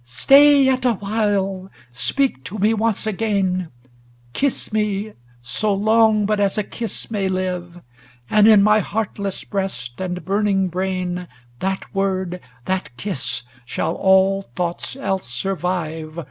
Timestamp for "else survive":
14.95-16.17